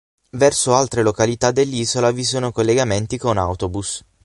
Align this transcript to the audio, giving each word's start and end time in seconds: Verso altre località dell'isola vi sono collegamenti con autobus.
Verso 0.31 0.73
altre 0.73 1.03
località 1.03 1.51
dell'isola 1.51 2.09
vi 2.09 2.23
sono 2.23 2.51
collegamenti 2.51 3.19
con 3.19 3.37
autobus. 3.37 4.03